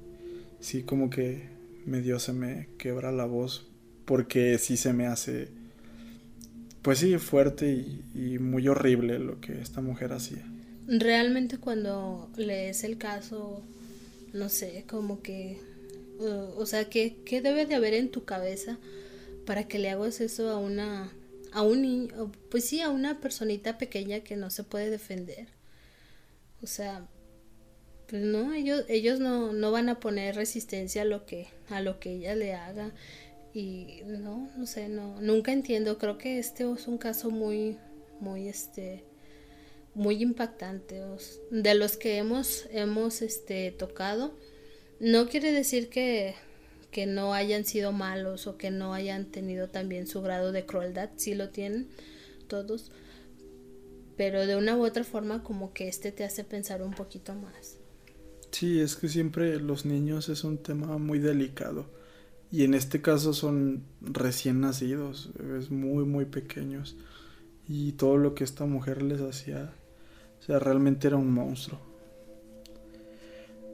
[0.60, 1.48] sí como que
[1.86, 3.66] medio se me quebra la voz
[4.04, 5.48] porque sí se me hace,
[6.82, 10.44] pues sí, fuerte y, muy horrible lo que esta mujer hacía.
[10.86, 13.62] Realmente cuando lees el caso,
[14.32, 15.58] no sé, como que,
[16.18, 18.78] o sea, ¿qué, ¿qué debe de haber en tu cabeza
[19.46, 21.12] para que le hagas eso a una,
[21.52, 25.48] a un niño, pues sí, a una personita pequeña que no se puede defender?
[26.62, 27.06] O sea,
[28.08, 31.98] pues no, ellos, ellos no, no van a poner resistencia a lo que, a lo
[31.98, 32.92] que ella le haga
[33.54, 35.98] y no, no sé, no, nunca entiendo.
[35.98, 37.76] Creo que este es un caso muy,
[38.20, 39.04] muy, este,
[39.94, 41.02] muy impactante.
[41.50, 44.34] De los que hemos, hemos, este, tocado,
[45.00, 46.34] no quiere decir que,
[46.92, 51.10] que no hayan sido malos o que no hayan tenido también su grado de crueldad,
[51.16, 51.88] sí lo tienen
[52.46, 52.92] todos,
[54.16, 57.78] pero de una u otra forma como que este te hace pensar un poquito más.
[58.52, 61.86] Sí, es que siempre los niños es un tema muy delicado
[62.52, 66.96] y en este caso son recién nacidos, es muy, muy pequeños.
[67.66, 69.72] Y todo lo que esta mujer les hacía,
[70.38, 71.91] o sea, realmente era un monstruo.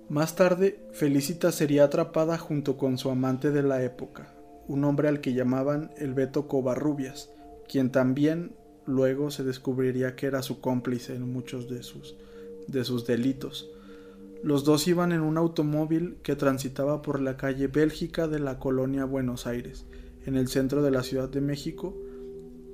[0.09, 4.35] Más tarde, Felicita sería atrapada junto con su amante de la época,
[4.67, 7.31] un hombre al que llamaban el Beto Covarrubias,
[7.69, 12.17] quien también luego se descubriría que era su cómplice en muchos de sus,
[12.69, 13.71] de sus delitos.
[14.43, 19.05] Los dos iban en un automóvil que transitaba por la calle Bélgica de la colonia
[19.05, 19.85] Buenos Aires,
[20.25, 21.95] en el centro de la Ciudad de México,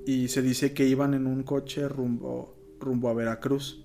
[0.06, 3.84] y se dice que iban en un coche rumbo, rumbo a Veracruz.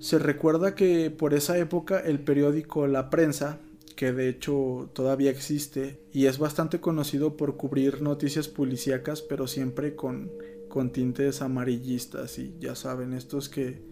[0.00, 3.58] Se recuerda que por esa época el periódico La Prensa,
[3.96, 9.94] que de hecho todavía existe y es bastante conocido por cubrir noticias policíacas, pero siempre
[9.94, 10.32] con,
[10.70, 13.82] con tintes amarillistas y ya saben, estos que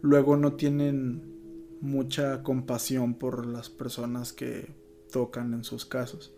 [0.00, 4.74] luego no tienen mucha compasión por las personas que
[5.12, 6.32] tocan en sus casos.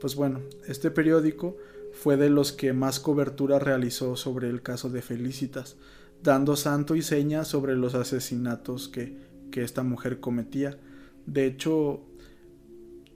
[0.00, 1.58] Pues bueno, este periódico
[1.92, 5.76] fue de los que más cobertura realizó sobre el caso de Felicitas,
[6.22, 9.16] dando santo y seña sobre los asesinatos que,
[9.50, 10.78] que esta mujer cometía.
[11.26, 12.02] De hecho,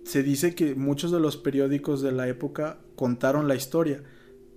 [0.05, 4.03] se dice que muchos de los periódicos de la época contaron la historia,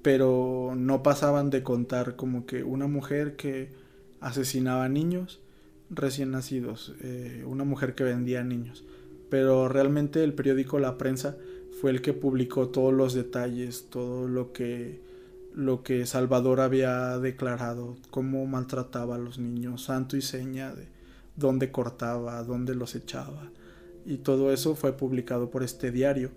[0.01, 3.69] pero no pasaban de contar como que una mujer que
[4.19, 5.41] asesinaba niños
[5.89, 8.83] recién nacidos, eh, una mujer que vendía niños.
[9.29, 11.37] Pero realmente el periódico La Prensa
[11.79, 15.01] fue el que publicó todos los detalles, todo lo que,
[15.55, 20.87] lo que Salvador había declarado, cómo maltrataba a los niños, santo y seña de
[21.35, 23.51] dónde cortaba, dónde los echaba.
[24.05, 26.31] Y todo eso fue publicado por este diario.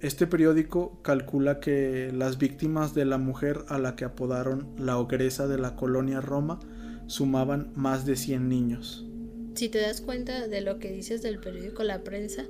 [0.00, 5.46] Este periódico calcula que las víctimas de la mujer a la que apodaron la ogresa
[5.46, 6.60] de la colonia Roma
[7.06, 9.06] sumaban más de 100 niños.
[9.54, 12.44] Si te das cuenta de lo que dices del periódico La Prensa,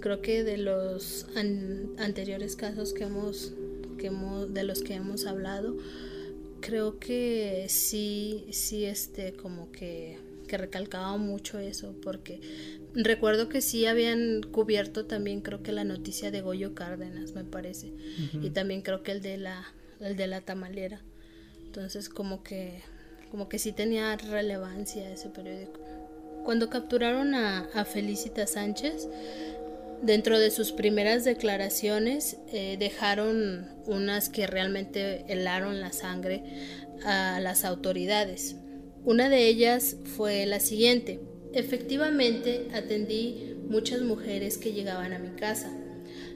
[0.00, 1.26] creo que de los
[1.98, 3.54] anteriores casos que hemos,
[3.96, 5.76] que hemos, de los que hemos hablado,
[6.60, 12.40] creo que sí, sí, este, como que, que recalcaba mucho eso, porque
[12.94, 17.92] recuerdo que sí habían cubierto también, creo que la noticia de Goyo Cárdenas, me parece,
[18.40, 19.64] y también creo que el de la,
[20.00, 21.00] el de la tamalera.
[21.66, 22.82] Entonces, como que
[23.34, 25.80] como que sí tenía relevancia ese periódico.
[26.44, 29.08] Cuando capturaron a, Felicita Sánchez,
[30.04, 36.42] dentro de sus primeras declaraciones eh, dejaron unas que realmente helaron la sangre
[37.04, 38.56] a las autoridades.
[39.04, 41.20] Una de ellas fue la siguiente.
[41.52, 45.70] Efectivamente, atendí muchas mujeres que llegaban a mi casa.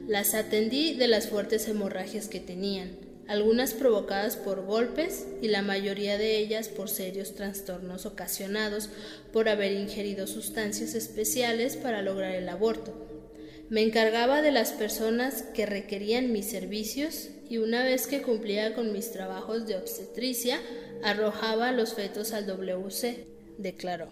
[0.07, 6.17] Las atendí de las fuertes hemorragias que tenían algunas provocadas por golpes y la mayoría
[6.17, 8.89] de ellas por serios trastornos ocasionados
[9.31, 13.08] por haber ingerido sustancias especiales para lograr el aborto.
[13.69, 18.91] Me encargaba de las personas que requerían mis servicios y una vez que cumplía con
[18.91, 20.59] mis trabajos de obstetricia,
[21.03, 23.27] arrojaba los fetos al WC,
[23.59, 24.09] declaró.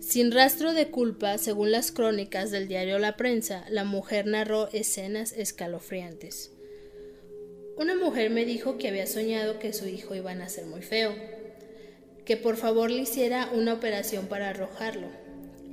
[0.00, 5.32] Sin rastro de culpa, según las crónicas del diario La Prensa, la mujer narró escenas
[5.32, 6.50] escalofriantes.
[7.76, 11.14] Una mujer me dijo que había soñado que su hijo iba a nacer muy feo,
[12.24, 15.08] que por favor le hiciera una operación para arrojarlo.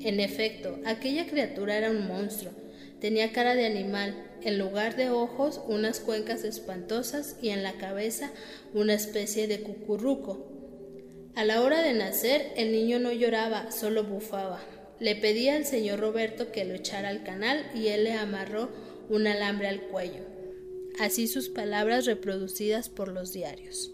[0.02, 2.62] En efecto, aquella criatura era un monstruo.
[3.03, 8.31] Tenía cara de animal, en lugar de ojos unas cuencas espantosas y en la cabeza
[8.73, 10.47] una especie de cucurruco.
[11.35, 14.61] A la hora de nacer el niño no lloraba, solo bufaba.
[15.01, 18.69] Le pedí al señor Roberto que lo echara al canal y él le amarró
[19.09, 20.33] un alambre al cuello
[20.99, 23.91] así sus palabras reproducidas por los diarios.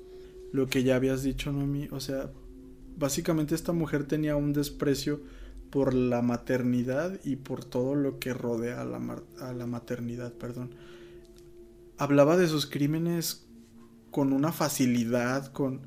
[0.52, 2.32] Lo que ya habías dicho, Noemi, o sea,
[2.98, 5.22] básicamente esta mujer tenía un desprecio
[5.70, 10.76] por la maternidad y por todo lo que rodea a la, a la maternidad, perdón.
[11.98, 13.46] Hablaba de sus crímenes
[14.12, 15.82] con una facilidad, con,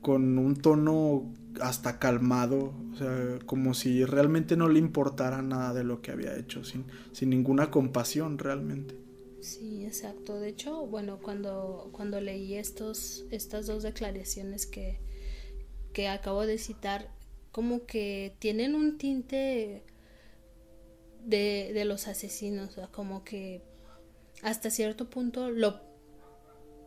[0.00, 5.84] con un tono hasta calmado, o sea, como si realmente no le importara nada de
[5.84, 8.94] lo que había hecho, sin, sin ninguna compasión realmente.
[9.40, 10.38] Sí, exacto.
[10.38, 15.00] De hecho, bueno, cuando, cuando leí estos, estas dos declaraciones que,
[15.92, 17.10] que acabo de citar,
[17.52, 19.82] como que tienen un tinte
[21.24, 23.62] de, de los asesinos, o sea, como que
[24.42, 25.80] hasta cierto punto lo,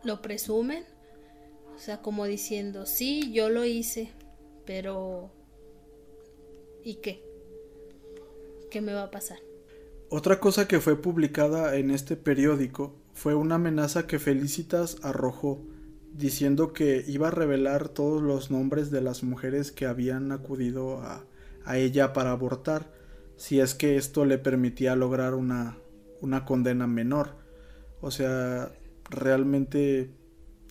[0.02, 0.84] lo presumen,
[1.74, 4.12] o sea, como diciendo, sí, yo lo hice,
[4.64, 5.30] pero
[6.82, 7.22] ¿y qué?
[8.70, 9.38] ¿Qué me va a pasar?
[10.08, 15.64] Otra cosa que fue publicada en este periódico fue una amenaza que Felicitas arrojó,
[16.16, 21.24] diciendo que iba a revelar todos los nombres de las mujeres que habían acudido a,
[21.64, 22.90] a ella para abortar,
[23.36, 25.76] si es que esto le permitía lograr una,
[26.20, 27.36] una condena menor.
[28.00, 28.72] O sea,
[29.10, 30.10] realmente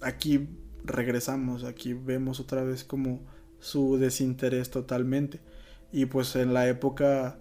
[0.02, 0.48] aquí
[0.84, 3.22] regresamos, aquí vemos otra vez como
[3.60, 5.40] su desinterés totalmente.
[5.92, 7.38] Y pues en la época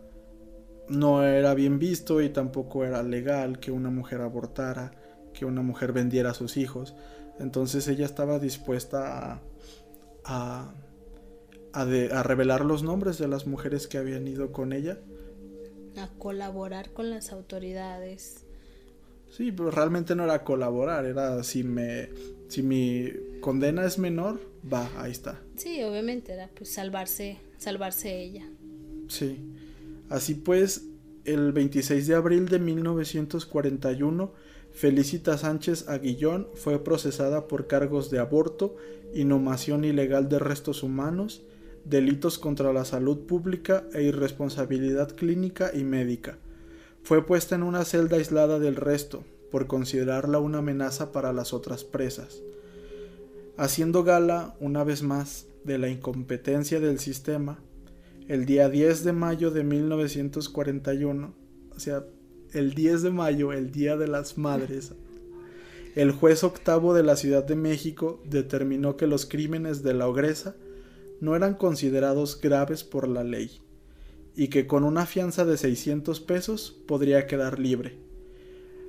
[0.88, 4.92] no era bien visto y tampoco era legal que una mujer abortara,
[5.32, 6.94] que una mujer vendiera a sus hijos.
[7.38, 9.40] Entonces ella estaba dispuesta
[10.24, 10.74] a,
[11.72, 14.98] a, revelar los nombres de las mujeres que habían ido con ella.
[15.96, 18.44] A colaborar con las autoridades.
[19.30, 22.10] Sí, pero realmente no era colaborar, era si me
[22.52, 24.38] si mi condena es menor,
[24.70, 25.40] va, ahí está.
[25.56, 28.46] Sí, obviamente era pues salvarse, salvarse ella.
[29.08, 29.38] Sí.
[30.10, 30.84] Así pues,
[31.24, 34.34] el 26 de abril de 1941,
[34.72, 38.76] Felicita Sánchez Aguillón fue procesada por cargos de aborto,
[39.14, 41.42] inhumación ilegal de restos humanos,
[41.84, 46.38] delitos contra la salud pública e irresponsabilidad clínica y médica.
[47.02, 51.84] Fue puesta en una celda aislada del resto, por considerarla una amenaza para las otras
[51.84, 52.40] presas.
[53.58, 57.58] Haciendo gala, una vez más, de la incompetencia del sistema,
[58.28, 61.34] el día 10 de mayo de 1941,
[61.76, 62.04] o sea,
[62.52, 64.92] el 10 de mayo, el Día de las Madres,
[65.94, 70.56] el juez octavo de la Ciudad de México determinó que los crímenes de la ogresa
[71.20, 73.60] no eran considerados graves por la ley
[74.34, 77.98] y que con una fianza de 600 pesos podría quedar libre.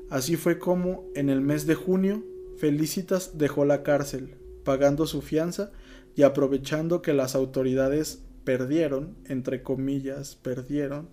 [0.10, 2.23] Así fue como, en el mes de junio,
[2.58, 5.71] Felicitas dejó la cárcel, pagando su fianza
[6.15, 11.10] y aprovechando que las autoridades perdieron, entre comillas, perdieron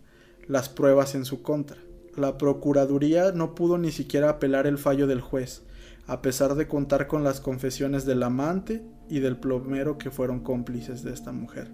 [0.46, 1.78] las pruebas en su contra.
[2.16, 5.62] La Procuraduría no pudo ni siquiera apelar el fallo del juez,
[6.06, 11.02] a pesar de contar con las confesiones del amante y del plomero que fueron cómplices
[11.02, 11.68] de esta mujer.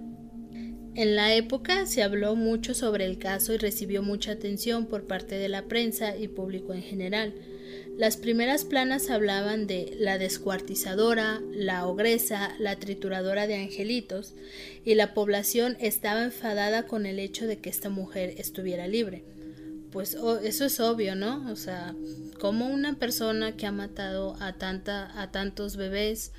[0.94, 5.35] En la época se habló mucho sobre el caso y recibió mucha atención por parte
[5.35, 7.35] de la prensa y público en general.
[7.99, 14.35] Las primeras planas hablaban de la descuartizadora, la ogresa, la trituradora de angelitos,
[14.85, 19.25] y la población estaba enfadada con el hecho de que esta mujer estuviera libre.
[19.92, 21.51] Pues eso es obvio, ¿no?
[21.51, 21.94] O sea,
[22.40, 26.33] como una persona que ha matado a tanta a tantos bebés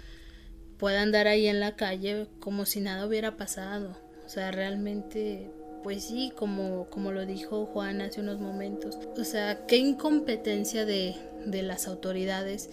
[0.77, 3.97] puede andar ahí en la calle como si nada hubiera pasado.
[4.25, 5.49] O sea, realmente,
[5.83, 8.97] pues sí, como, como lo dijo Juan hace unos momentos.
[9.17, 12.69] O sea, qué incompetencia de, de las autoridades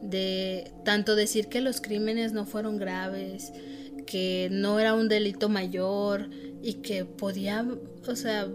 [0.00, 3.52] de tanto decir que los crímenes no fueron graves,
[4.06, 6.28] que no era un delito mayor
[6.62, 7.66] y que podía,
[8.06, 8.48] o sea,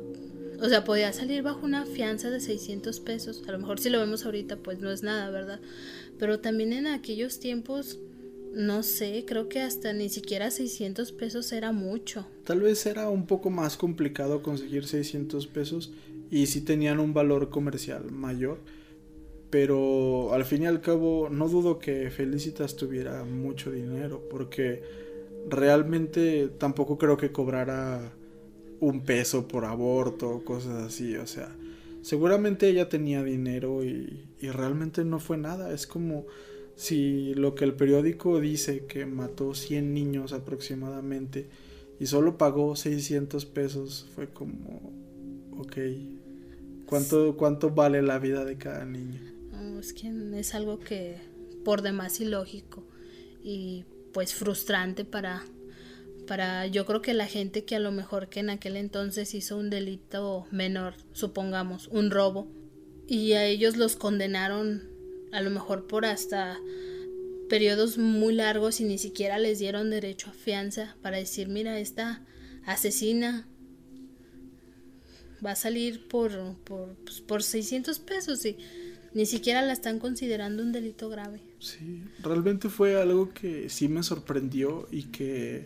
[0.61, 3.43] o sea, podía salir bajo una fianza de 600 pesos.
[3.47, 5.59] A lo mejor si lo vemos ahorita, pues no es nada, ¿verdad?
[6.19, 7.99] Pero también en aquellos tiempos
[8.53, 12.27] no sé, creo que hasta ni siquiera 600 pesos era mucho.
[12.43, 15.91] Tal vez era un poco más complicado conseguir 600 pesos
[16.29, 18.59] y sí tenían un valor comercial mayor.
[19.49, 24.81] Pero al fin y al cabo no dudo que Felicitas tuviera mucho dinero porque
[25.47, 28.13] realmente tampoco creo que cobrara
[28.87, 31.15] un peso por aborto cosas así.
[31.17, 31.55] O sea,
[32.01, 35.73] seguramente ella tenía dinero y, y realmente no fue nada.
[35.73, 36.25] Es como
[36.75, 41.47] si lo que el periódico dice que mató 100 niños aproximadamente
[41.99, 44.91] y solo pagó 600 pesos, fue como,
[45.57, 45.77] ok,
[46.85, 49.19] ¿cuánto, cuánto vale la vida de cada niño?
[49.79, 51.17] es que es algo que
[51.65, 52.83] por demás ilógico
[53.43, 55.43] y pues frustrante para,
[56.27, 59.57] para yo creo que la gente que a lo mejor que en aquel entonces hizo
[59.57, 62.47] un delito menor, supongamos, un robo,
[63.07, 64.83] y a ellos los condenaron
[65.31, 66.59] a lo mejor por hasta
[67.49, 72.23] periodos muy largos y ni siquiera les dieron derecho a fianza para decir, mira, esta
[72.65, 73.47] asesina
[75.45, 78.57] va a salir por, por, pues, por 600 pesos y
[79.13, 81.41] ni siquiera la están considerando un delito grave.
[81.59, 85.63] Sí, realmente fue algo que sí me sorprendió y que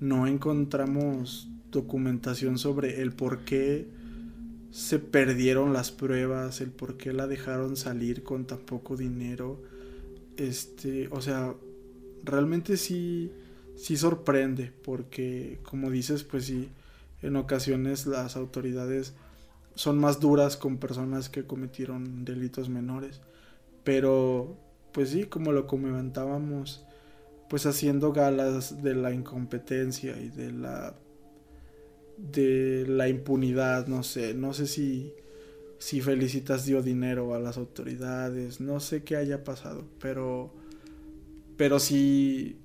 [0.00, 3.88] no encontramos documentación sobre el por qué
[4.70, 9.62] se perdieron las pruebas, el por qué la dejaron salir con tan poco dinero.
[10.36, 11.54] Este, o sea,
[12.24, 13.32] realmente sí
[13.76, 16.70] sí sorprende porque como dices, pues sí
[17.22, 19.14] en ocasiones las autoridades
[19.74, 23.20] son más duras con personas que cometieron delitos menores.
[23.84, 24.56] Pero,
[24.92, 26.84] pues sí, como lo comentábamos,
[27.48, 30.98] pues haciendo galas de la incompetencia y de la
[32.16, 35.12] de la impunidad, no sé, no sé si
[35.78, 40.52] si Felicitas dio dinero a las autoridades, no sé qué haya pasado, pero
[41.56, 42.58] pero sí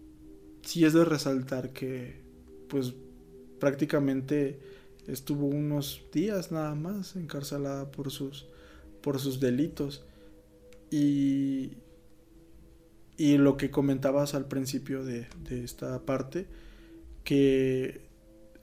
[0.64, 2.22] sí es de resaltar que
[2.70, 2.94] pues
[3.60, 4.60] prácticamente
[5.08, 8.48] estuvo unos días nada más encarcelada por sus
[9.02, 10.06] por sus delitos.
[10.90, 11.78] Y
[13.22, 16.48] y lo que comentabas al principio de, esta parte
[17.24, 18.02] que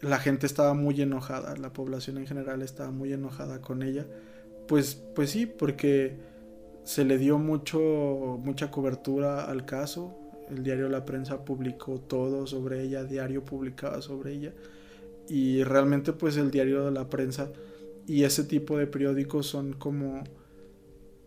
[0.01, 4.05] la gente estaba muy enojada la población en general estaba muy enojada con ella
[4.67, 6.17] pues pues sí porque
[6.83, 10.19] se le dio mucho mucha cobertura al caso.
[10.51, 14.53] El diario La Prensa publicó todo sobre ella diario publicaba sobre ella
[15.29, 17.53] y realmente pues el diario de la prensa
[18.09, 20.25] y ese tipo de periódicos son como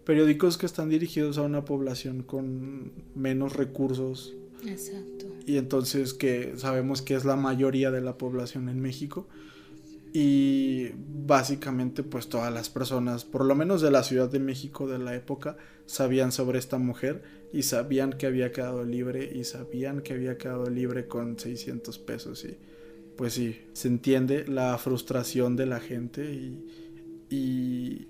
[0.06, 4.34] periódicos que están dirigidos a una población con menos recursos.
[4.66, 5.28] Exacto.
[5.46, 9.28] Y entonces que sabemos que es la mayoría de la población en México.
[10.14, 10.90] Y
[11.26, 15.16] básicamente pues todas las personas, por lo menos de la Ciudad de México de la
[15.16, 17.24] época, sabían sobre esta mujer
[17.54, 22.44] y sabían que había quedado libre y sabían que había quedado libre con 600 pesos
[22.44, 22.58] y
[23.22, 28.08] pues sí, se entiende la frustración de la gente y,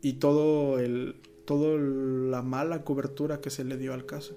[0.00, 4.36] y, todo el todo la mala cobertura que se le dio al caso.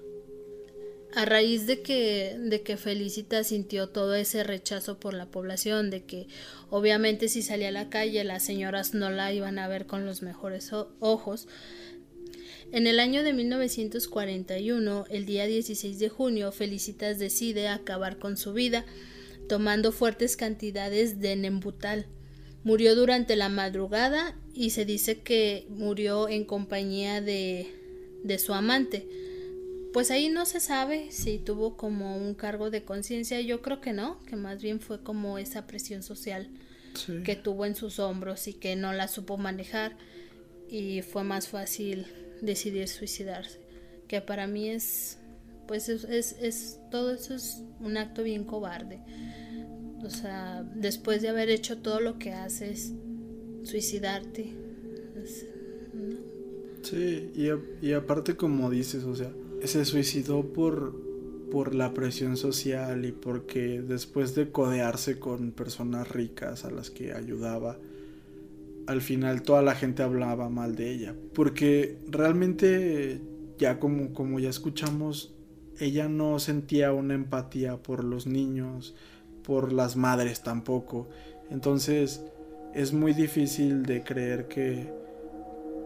[1.14, 6.04] A raíz de que, de que Felicita sintió todo ese rechazo por la población, de
[6.04, 6.26] que
[6.68, 10.22] obviamente si salía a la calle las señoras no la iban a ver con los
[10.22, 11.48] mejores ojos,
[12.72, 18.52] en el año de 1941, el día 16 de junio, Felicitas decide acabar con su
[18.52, 18.84] vida
[19.48, 22.06] tomando fuertes cantidades de Nembutal.
[22.66, 27.72] Murió durante la madrugada y se dice que murió en compañía de,
[28.24, 29.06] de su amante.
[29.92, 33.92] Pues ahí no se sabe si tuvo como un cargo de conciencia, yo creo que
[33.92, 36.48] no, que más bien fue como esa presión social
[37.24, 39.96] que tuvo en sus hombros y que no la supo manejar
[40.68, 42.06] y fue más fácil
[42.40, 43.60] decidir suicidarse,
[44.08, 45.18] que para mí es
[45.68, 46.04] pues es,
[46.40, 49.00] es, todo eso es un acto bien cobarde.
[50.06, 52.92] O sea, después de haber hecho todo lo que haces,
[53.64, 54.54] suicidarte.
[56.82, 57.48] Sí, y,
[57.84, 59.32] y, aparte como dices, o sea,
[59.64, 60.94] se suicidó por,
[61.50, 67.12] por la presión social y porque después de codearse con personas ricas a las que
[67.12, 67.76] ayudaba,
[68.86, 71.16] al final toda la gente hablaba mal de ella.
[71.34, 73.20] Porque realmente,
[73.58, 75.34] ya como, como ya escuchamos,
[75.80, 78.94] ella no sentía una empatía por los niños,
[79.46, 81.08] por las madres tampoco.
[81.50, 82.22] Entonces
[82.74, 84.92] es muy difícil de creer que,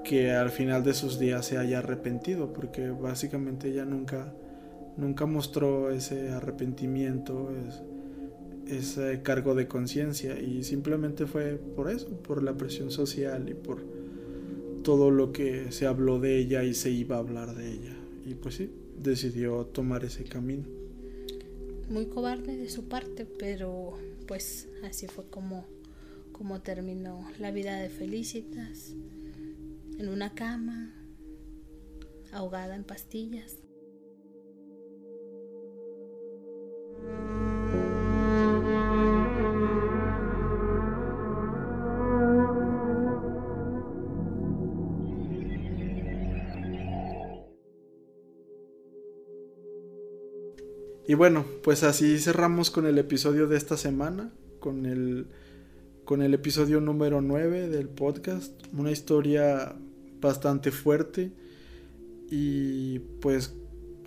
[0.02, 4.32] que al final de sus días se haya arrepentido, porque básicamente ella nunca,
[4.96, 7.50] nunca mostró ese arrepentimiento,
[8.66, 13.84] ese cargo de conciencia, y simplemente fue por eso, por la presión social y por
[14.82, 17.96] todo lo que se habló de ella y se iba a hablar de ella.
[18.24, 20.79] Y pues sí, decidió tomar ese camino.
[21.90, 25.66] Muy cobarde de su parte, pero pues así fue como,
[26.30, 28.94] como terminó la vida de Felicitas,
[29.98, 30.94] en una cama,
[32.30, 33.59] ahogada en pastillas.
[51.10, 54.30] Y bueno, pues así cerramos con el episodio de esta semana,
[54.60, 55.26] con el,
[56.04, 58.52] con el episodio número 9 del podcast.
[58.72, 59.74] Una historia
[60.20, 61.32] bastante fuerte.
[62.30, 63.56] Y pues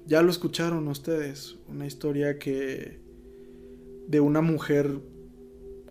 [0.07, 3.01] ya lo escucharon ustedes, una historia que
[4.07, 5.01] de una mujer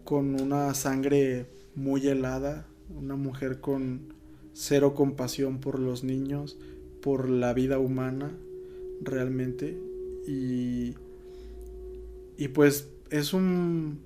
[0.05, 1.45] con una sangre
[1.75, 4.15] muy helada, una mujer con
[4.55, 6.57] cero compasión por los niños,
[7.03, 8.35] por la vida humana
[9.03, 9.93] realmente.
[10.27, 10.95] Y,
[12.43, 14.01] y pues es un,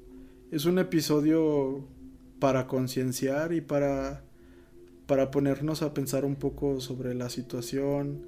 [0.50, 1.86] es un episodio
[2.38, 4.24] para concienciar y para,
[5.06, 8.26] para ponernos a pensar un poco sobre la situación,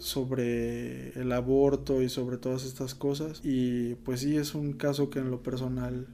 [0.00, 3.40] sobre el aborto y sobre todas estas cosas.
[3.44, 6.08] Y pues sí, es un caso que en lo personal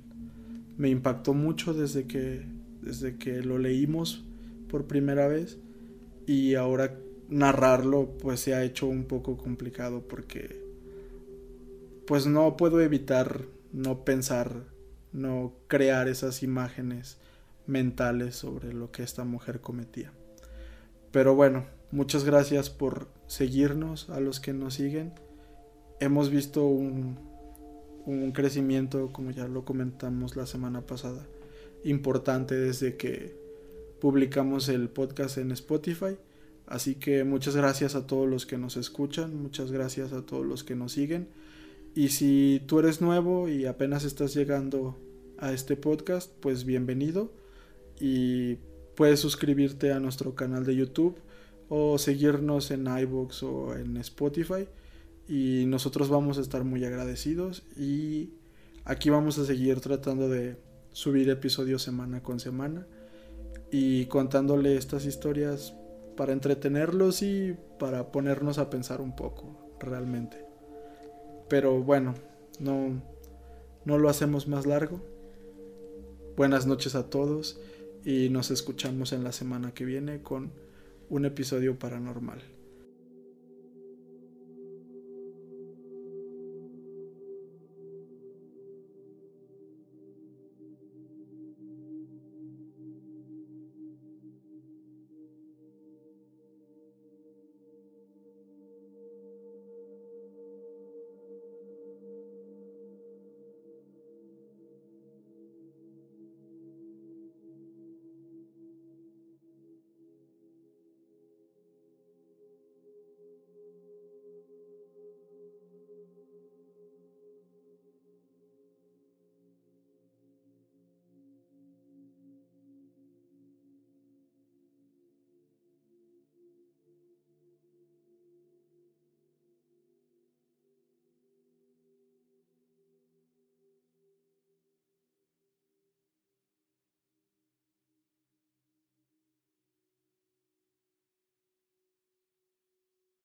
[0.77, 2.45] me impactó mucho desde que,
[2.83, 4.27] desde que lo leímos
[4.69, 5.57] por primera vez
[6.27, 6.99] y ahora
[7.31, 10.68] narrarlo pues se ha hecho un poco complicado porque
[12.09, 14.65] pues no puedo evitar no pensar,
[15.13, 17.19] no crear esas imágenes
[17.67, 20.11] mentales sobre lo que esta mujer cometía.
[21.13, 25.13] Pero bueno, muchas gracias por seguirnos a los que nos siguen.
[26.01, 27.19] Hemos visto un,
[28.07, 31.27] un crecimiento, como ya lo comentamos la semana pasada,
[31.85, 33.37] importante desde que
[34.01, 36.17] publicamos el podcast en Spotify.
[36.67, 40.65] Así que muchas gracias a todos los que nos escuchan, muchas gracias a todos los
[40.65, 41.29] que nos siguen.
[41.95, 44.97] Y si tú eres nuevo y apenas estás llegando
[45.39, 47.33] a este podcast, pues bienvenido.
[48.01, 48.57] Y
[48.95, 51.19] puedes suscribirte a nuestro canal de YouTube
[51.69, 54.69] o seguirnos en iBox o en Spotify.
[55.29, 57.63] Y nosotros vamos a estar muy agradecidos.
[57.77, 58.31] Y
[58.85, 60.57] aquí vamos a seguir tratando de
[60.93, 62.87] subir episodios semana con semana
[63.71, 65.75] y contándole estas historias
[66.17, 70.48] para entretenerlos y para ponernos a pensar un poco realmente.
[71.49, 72.15] Pero bueno,
[72.61, 73.03] no,
[73.85, 75.01] no lo hacemos más largo.
[76.37, 77.61] Buenas noches a todos
[78.05, 80.53] y nos escuchamos en la semana que viene con
[81.09, 82.58] un episodio paranormal.